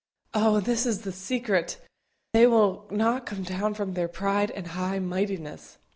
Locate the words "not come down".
2.89-3.75